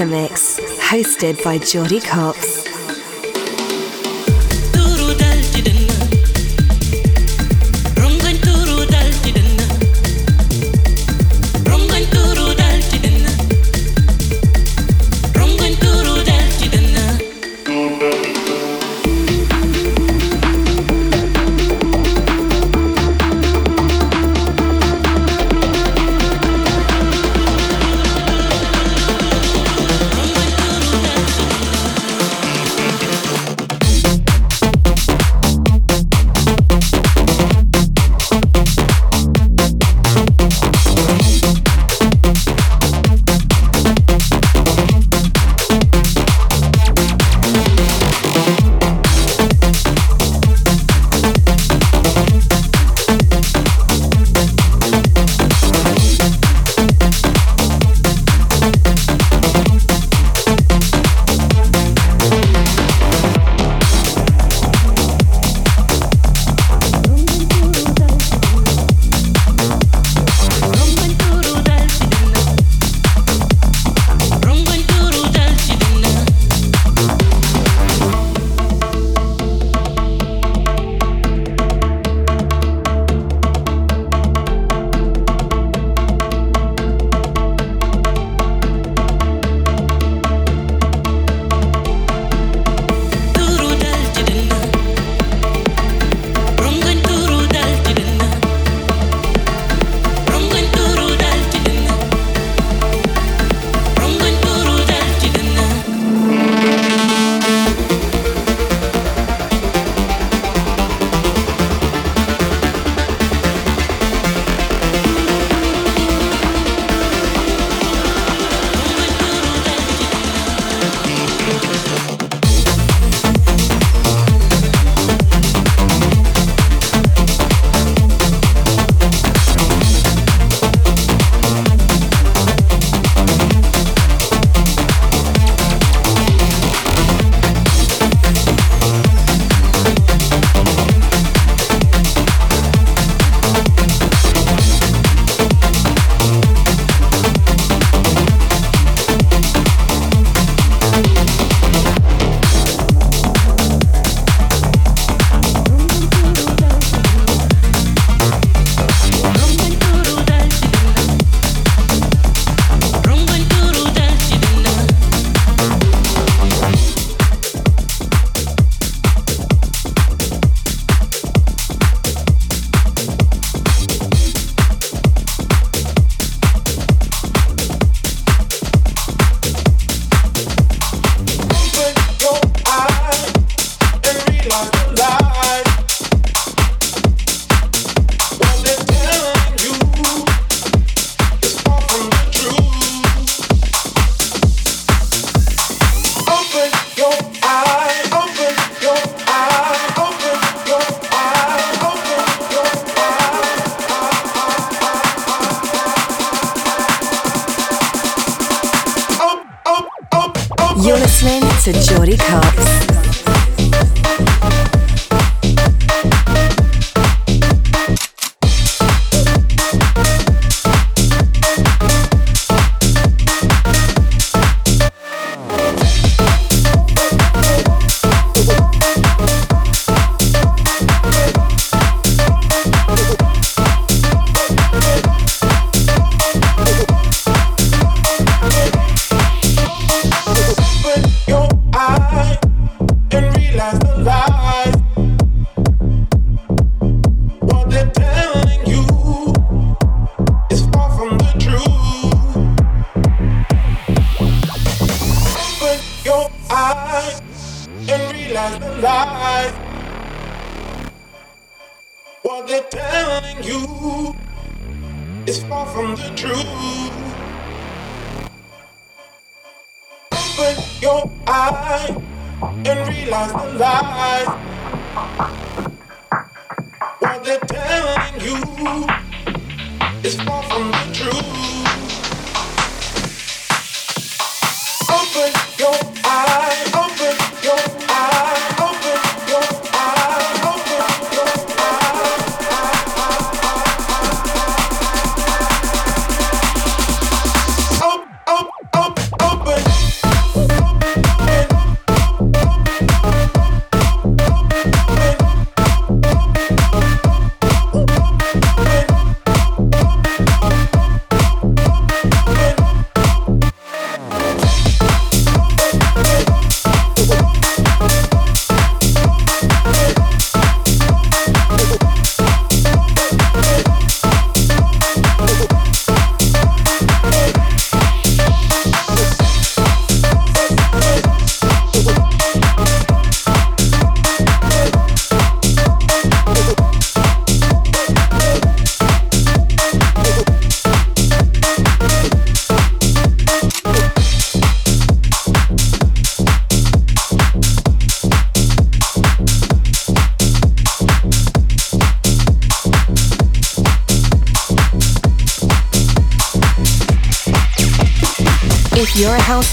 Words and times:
Is 0.00 0.10
Mix, 0.10 0.58
hosted 0.80 1.42
by 1.44 1.58
Jordy 1.58 2.00
Copz. 2.00 2.63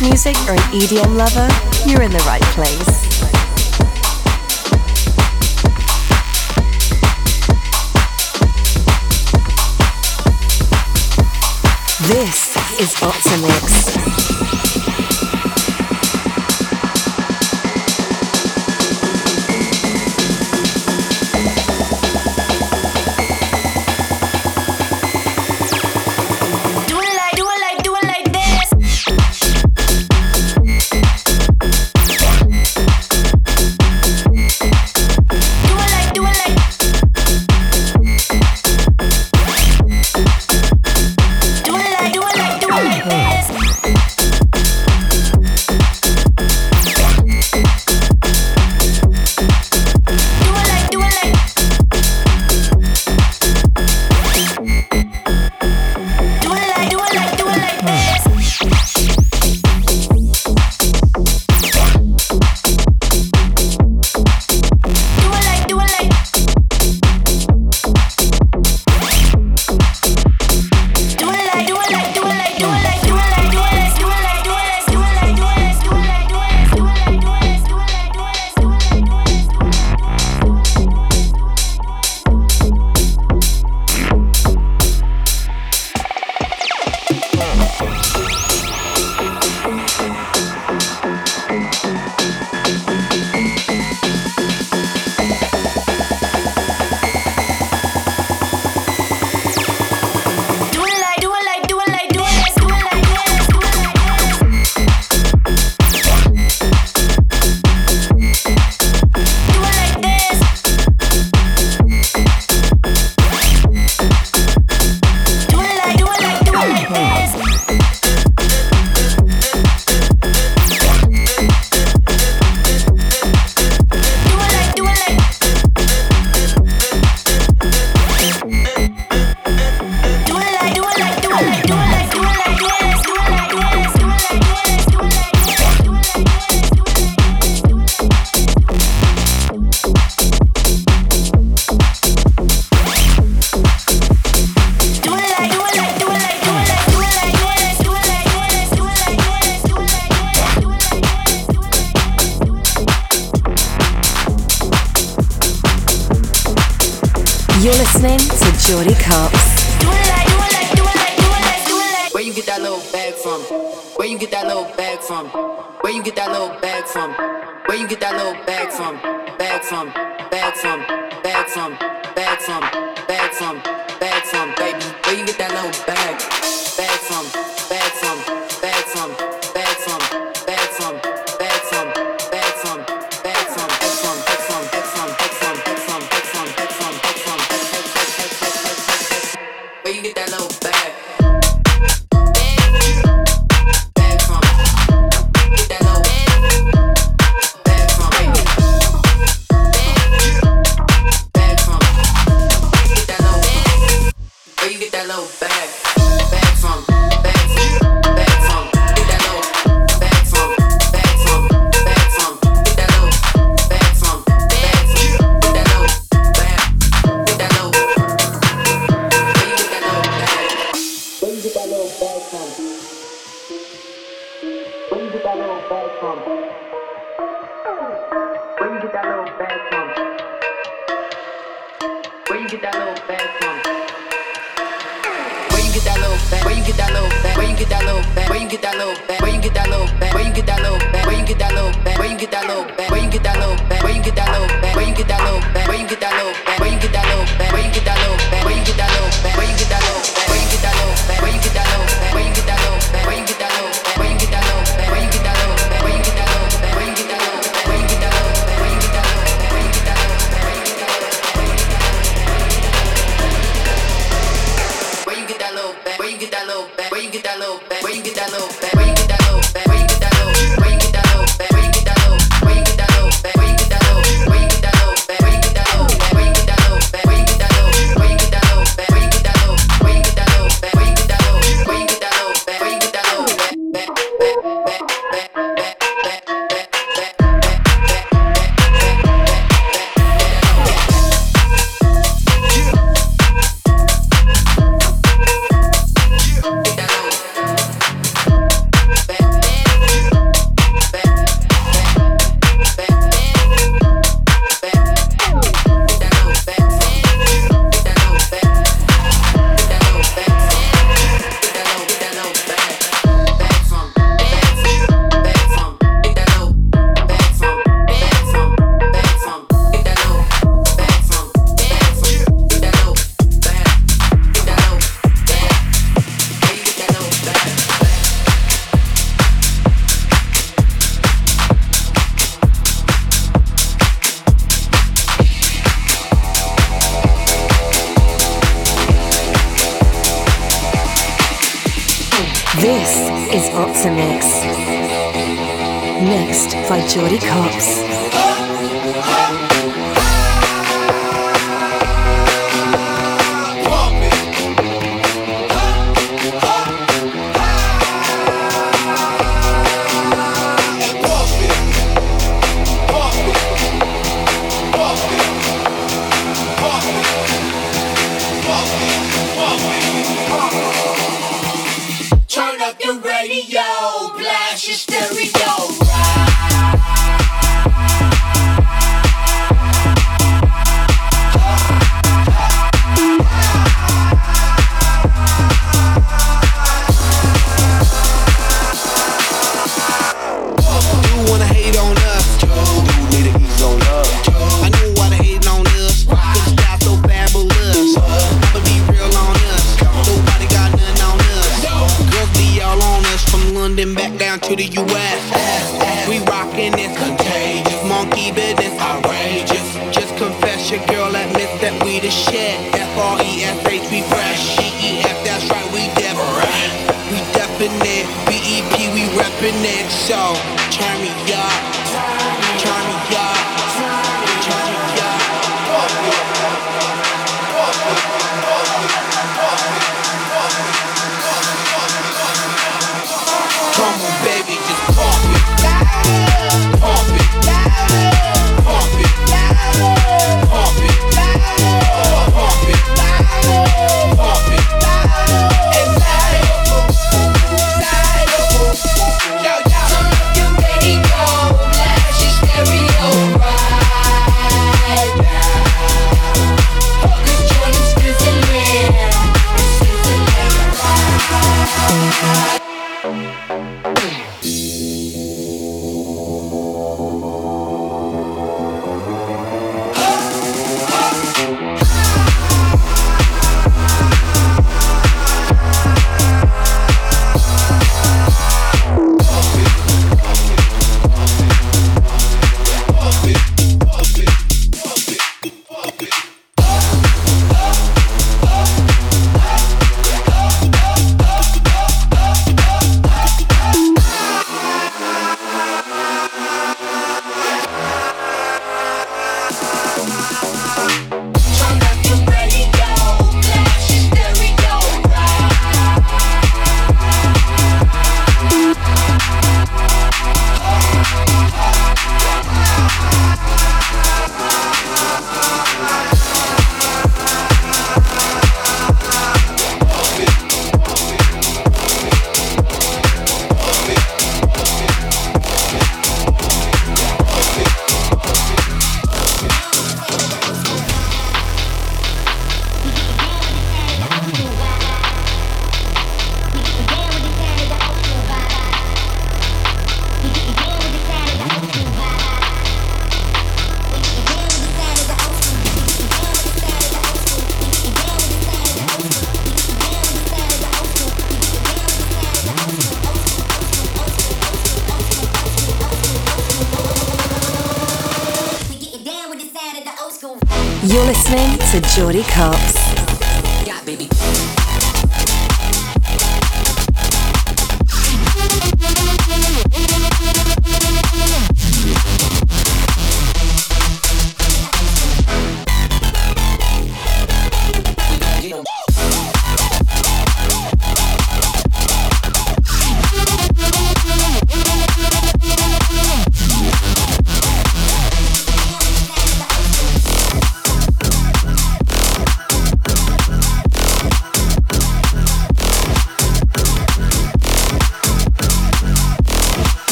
Music 0.00 0.36
or 0.48 0.52
an 0.52 0.58
EDM 0.72 1.16
lover, 1.16 1.48
you're 1.86 2.02
in 2.02 2.10
the 2.10 2.22
right 2.26 2.42
place. 2.54 3.09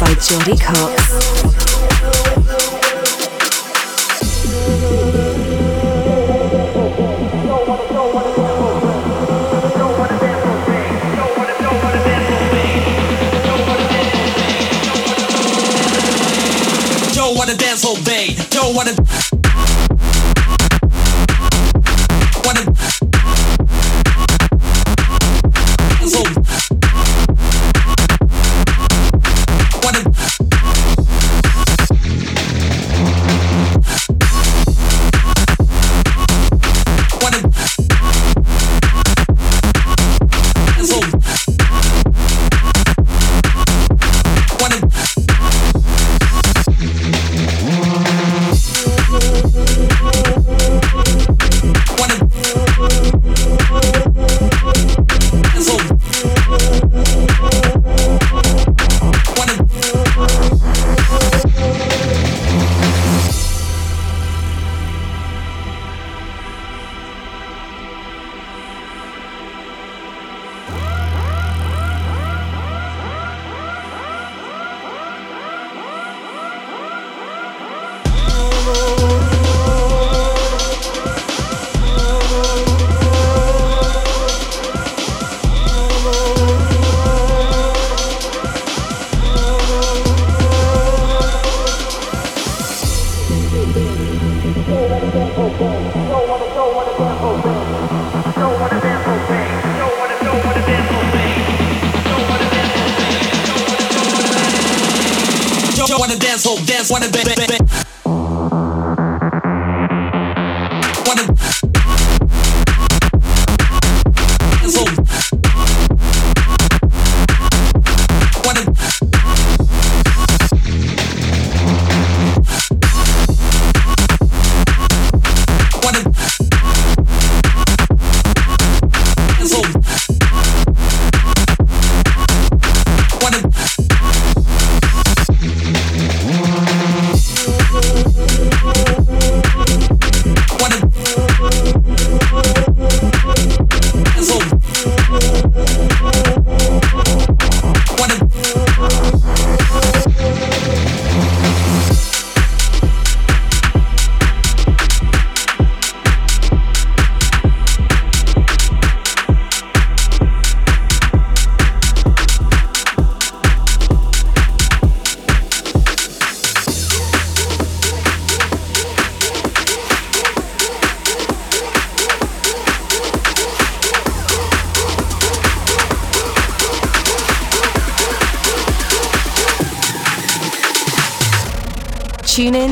By 0.00 0.14
Jordy 0.14 0.56
Copz. 0.56 1.69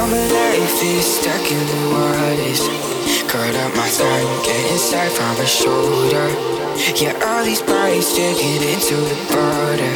Commonality 0.00 0.96
stuck 1.02 1.44
in 1.52 1.60
the 1.60 1.82
waters. 1.92 2.64
Cut 3.28 3.54
up 3.54 3.76
my 3.76 3.86
thumb, 3.86 4.32
get 4.48 4.72
inside 4.72 5.12
from 5.12 5.36
the 5.36 5.44
shoulder. 5.44 6.24
Yeah, 6.96 7.12
all 7.20 7.44
these 7.44 7.60
bodies 7.60 8.08
digging 8.16 8.64
into 8.64 8.96
the 8.96 9.18
border. 9.28 9.92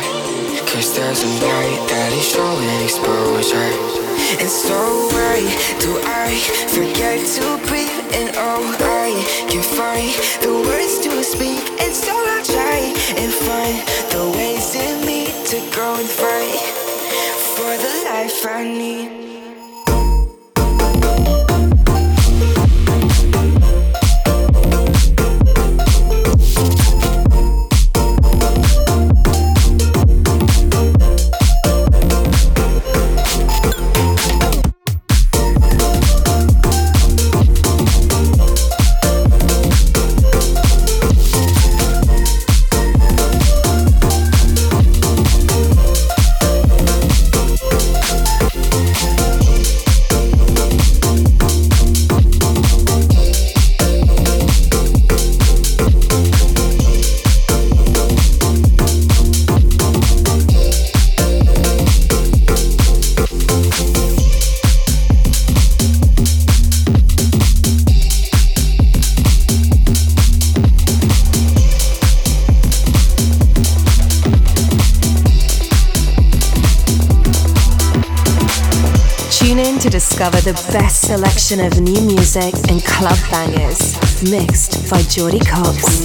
Cause 0.69 0.93
there's 0.95 1.25
a 1.25 1.33
light 1.41 1.81
that 1.89 2.13
is 2.13 2.21
showing 2.21 2.85
exposure. 2.85 3.73
And 4.45 4.51
so 4.53 4.77
why 5.09 5.41
do 5.81 5.97
I 6.05 6.37
forget 6.69 7.25
to 7.41 7.57
breathe? 7.65 8.05
And 8.13 8.29
oh, 8.37 8.61
I 8.85 9.09
can 9.49 9.65
find 9.65 10.13
the 10.45 10.53
words 10.69 11.01
to 11.01 11.25
speak. 11.25 11.65
And 11.81 11.95
so 11.97 12.13
I 12.13 12.45
try 12.45 12.93
and 13.17 13.33
find 13.33 13.81
the 14.13 14.37
ways 14.37 14.69
in 14.77 15.07
me 15.09 15.33
to 15.49 15.57
go 15.73 15.97
and 15.97 16.07
fight 16.07 16.61
for 17.57 17.73
the 17.73 17.93
life 18.05 18.45
I 18.45 18.69
need. 18.69 19.34
the 80.45 80.53
best 80.75 81.07
selection 81.07 81.59
of 81.59 81.81
new 81.81 82.03
music 82.03 82.53
and 82.69 82.85
club 82.85 83.17
bangers, 83.31 83.97
mixed 84.31 84.91
by 84.91 85.01
Jordy 85.05 85.39
Copz. 85.39 86.05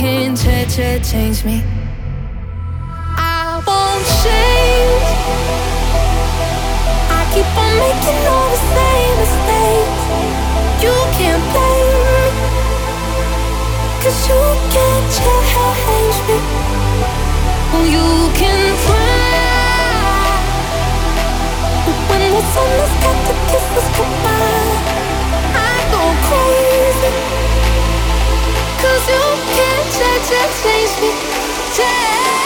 can't 0.00 0.34
ch- 0.34 0.64
ch- 0.74 1.10
change 1.10 1.44
me. 1.44 1.62
I 3.18 3.60
won't 3.68 4.04
change. 4.24 5.08
I 7.18 7.20
keep 7.32 7.50
on 7.64 7.72
making 7.84 8.20
all 8.32 8.48
the 8.48 8.60
same 8.72 9.14
mistakes. 9.20 10.02
You 10.84 10.94
can't 11.18 11.44
blame 11.52 12.00
me. 12.08 12.24
Cause 14.00 14.20
you 14.30 14.42
can't 14.72 15.06
change 15.20 16.16
me. 16.28 16.38
You 17.94 18.08
can 18.40 18.62
try. 18.84 20.32
But 21.84 21.98
when 22.08 22.22
the 22.32 22.42
sun 22.52 22.70
has 22.80 22.94
got 23.04 23.18
to 23.28 23.34
kiss 23.50 23.66
us 23.78 23.88
goodbye, 23.96 24.72
I 25.68 25.72
go 25.92 26.02
crazy. 26.26 27.12
Cause 28.80 29.04
you 29.12 29.24
can't 29.56 29.69
change 30.30 31.00
me, 31.00 31.10
change 31.74 32.39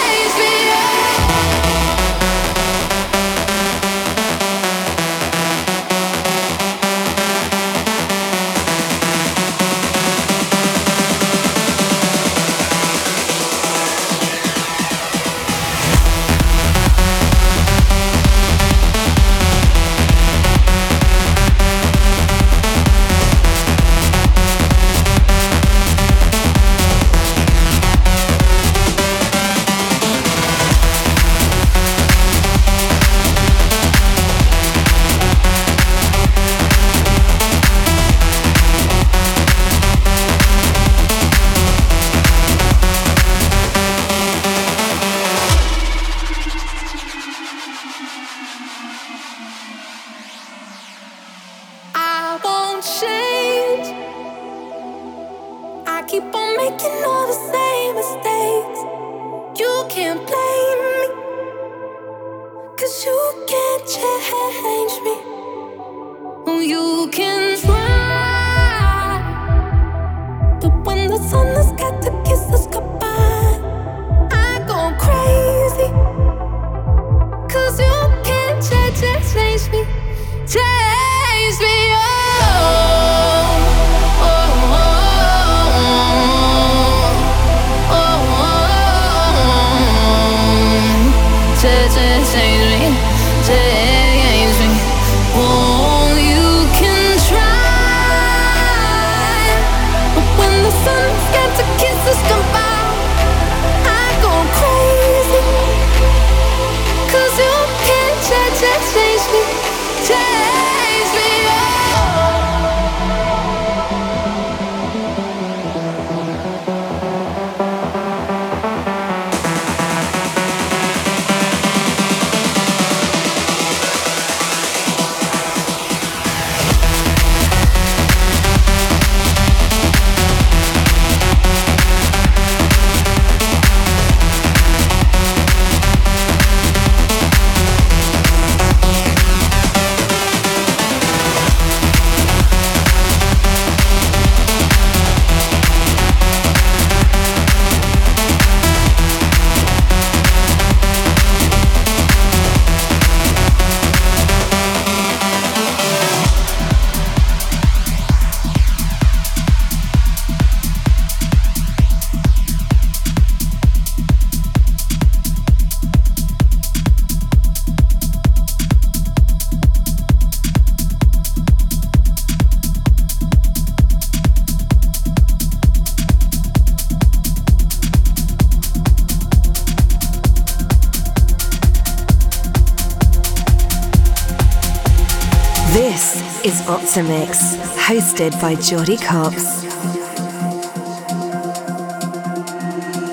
is 186.96 187.08
Mix, 187.08 187.56
hosted 187.88 188.32
by 188.40 188.54
Jordy 188.54 188.96
Copz. 188.96 189.64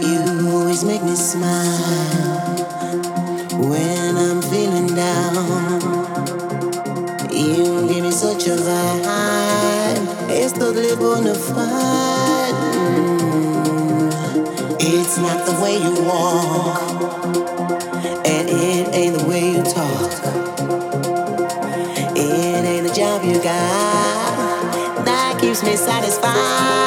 You 0.01 0.49
always 0.51 0.83
make 0.83 1.03
me 1.03 1.15
smile 1.15 2.39
when 3.69 4.17
I'm 4.17 4.41
feeling 4.41 4.87
down. 4.95 5.81
You 7.31 7.87
give 7.87 8.03
me 8.03 8.11
such 8.11 8.47
a 8.47 8.55
vibe. 8.55 10.07
Estoy 10.29 10.73
de 10.73 10.95
bona 10.95 11.33
fight. 11.33 12.55
Mm. 12.75 14.11
It's 14.79 15.17
not 15.17 15.45
the 15.45 15.53
way 15.61 15.77
you 15.77 15.93
walk, 16.05 16.90
satisfied. 25.91 26.80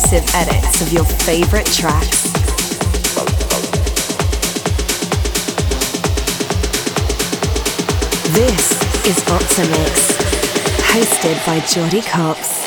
Exclusive 0.00 0.34
edits 0.34 0.80
of 0.80 0.92
your 0.92 1.04
favorite 1.04 1.66
tracks. 1.66 2.22
This 8.32 8.70
is 9.06 9.18
Opti'mix, 9.24 10.16
hosted 10.92 11.46
by 11.46 11.60
Jordy 11.66 12.00
Copz. 12.00 12.59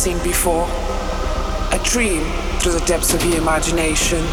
Seen 0.00 0.18
before. 0.24 0.66
A 1.72 1.80
dream 1.84 2.24
through 2.58 2.72
the 2.72 2.84
depths 2.86 3.12
of 3.12 3.22
your 3.22 3.36
imagination. 3.36 4.24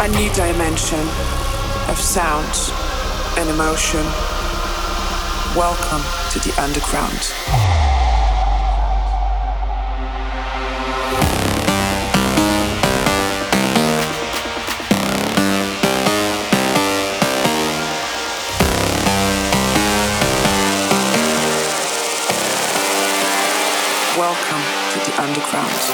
A 0.00 0.08
new 0.08 0.28
dimension 0.34 0.98
of 1.88 1.96
sound 1.96 2.52
and 3.38 3.48
emotion. 3.48 4.04
Welcome 5.54 6.02
to 6.32 6.40
the 6.40 6.52
underground. 6.60 7.67
Never 25.16 25.88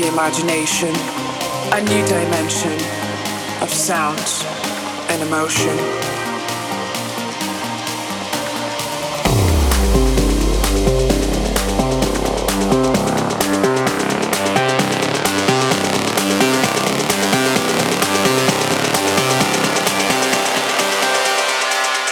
the 0.00 0.08
imagination. 0.08 0.94
A 1.72 1.80
new 1.80 2.06
dimension 2.06 2.72
of 3.62 3.70
sound 3.70 4.20
and 5.08 5.22
emotion. 5.22 5.76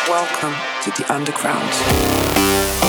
Welcome 0.09 0.55
to 0.85 0.91
the 1.03 1.13
underground. 1.13 2.84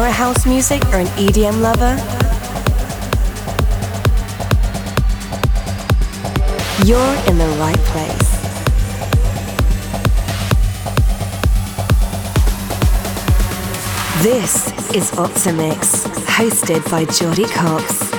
You're 0.00 0.08
a 0.08 0.12
house 0.12 0.46
music 0.46 0.82
or 0.86 0.96
an 0.96 1.06
EDM 1.18 1.60
lover, 1.60 1.94
you're 6.86 7.14
in 7.28 7.36
the 7.36 7.46
right 7.58 7.76
place. 7.90 8.30
This 14.22 14.68
is 14.94 15.10
Opti'mix, 15.10 16.06
hosted 16.24 16.90
by 16.90 17.04
Jordy 17.04 17.44
Copz. 17.44 18.09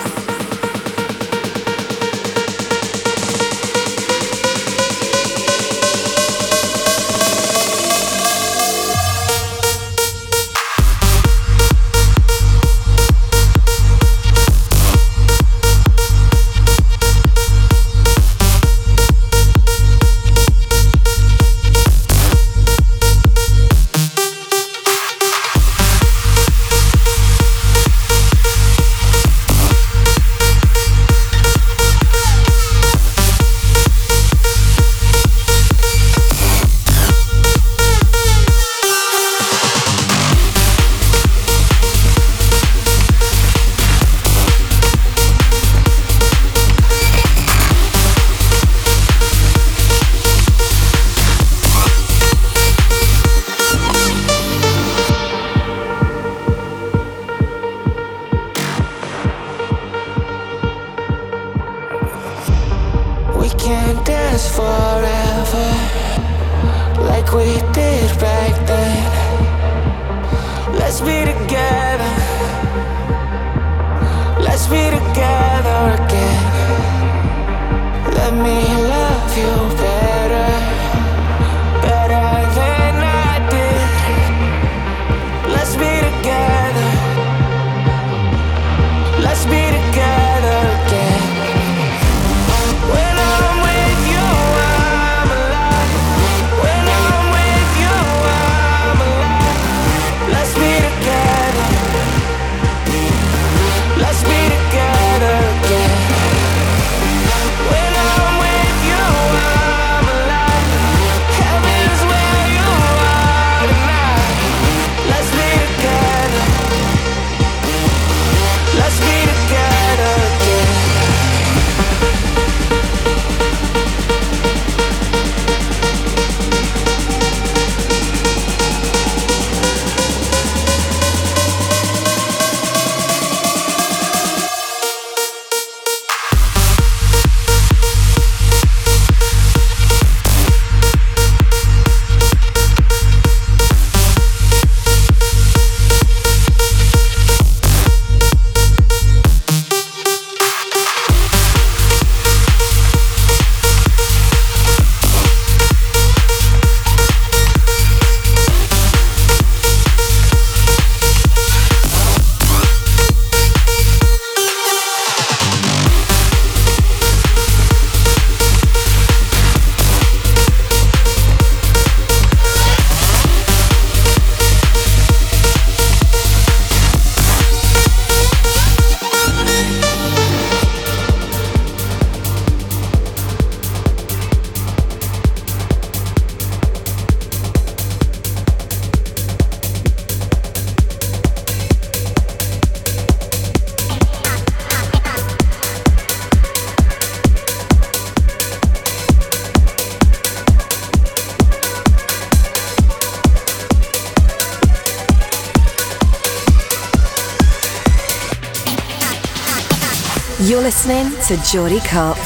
To 211.31 211.37
Jordy 211.49 211.79
Copz. 211.79 212.20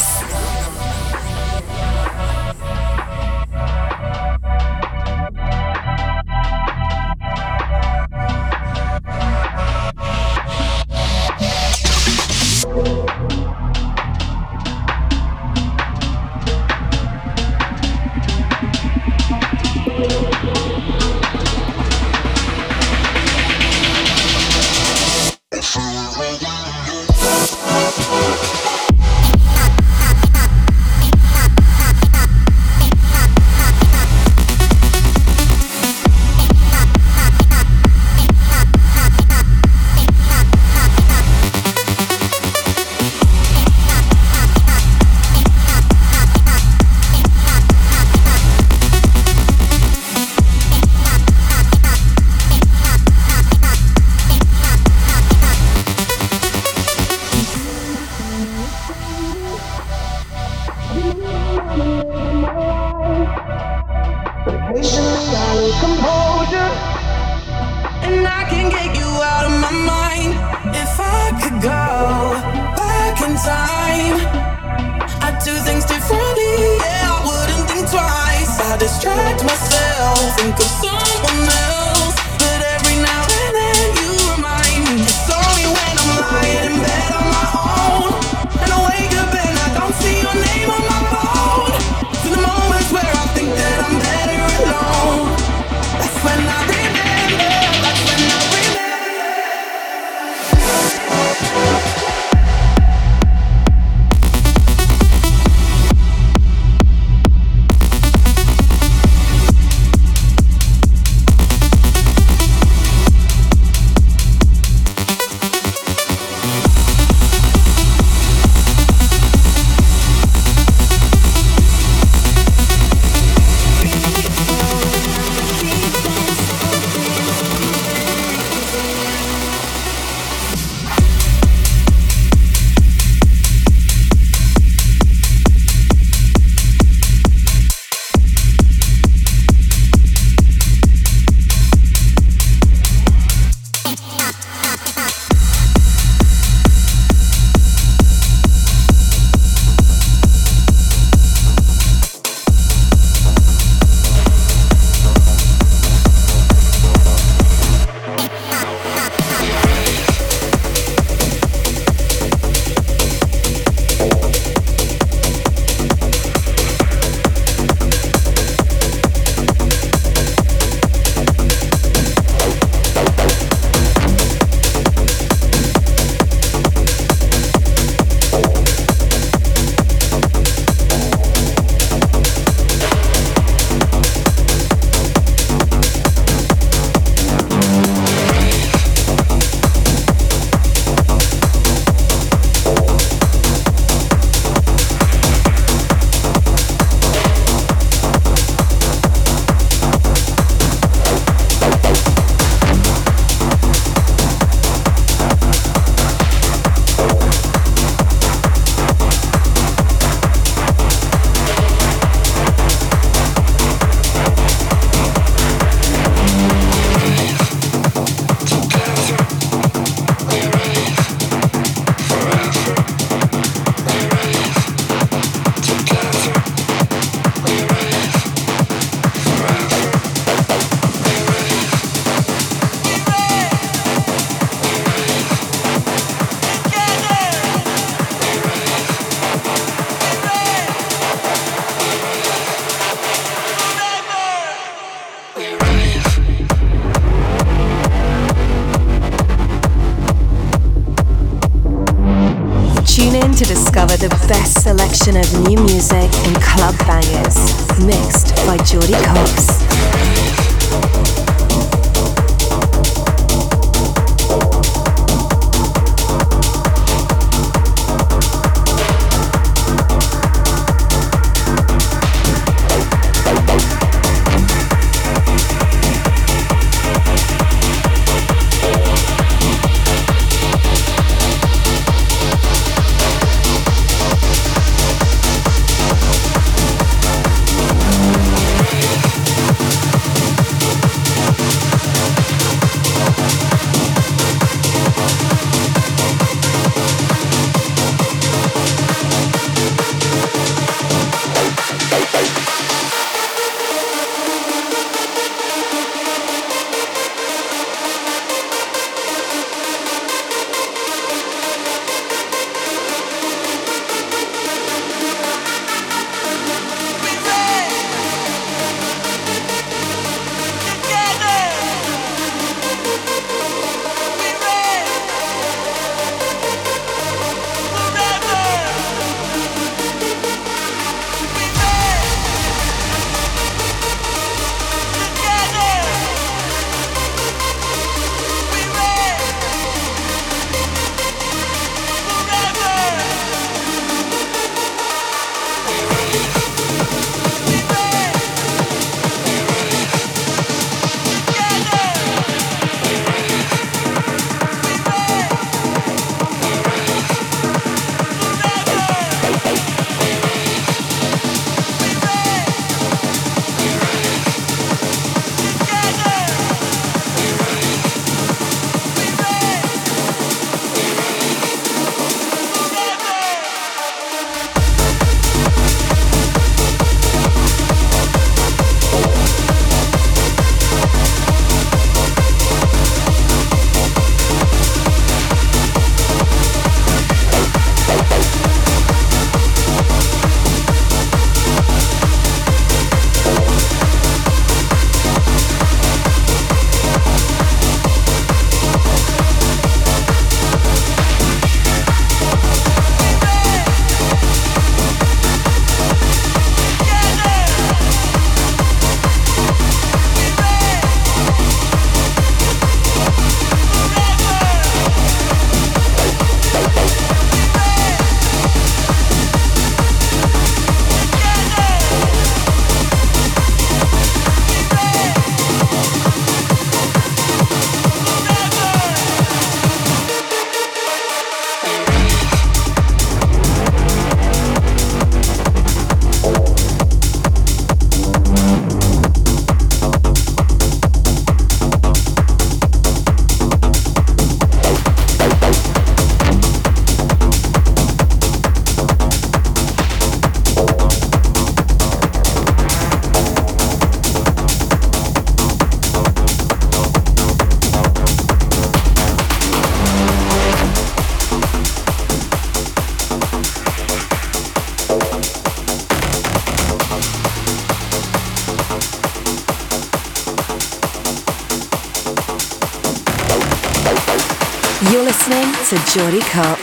Listening 475.96 476.20
to 476.20 476.55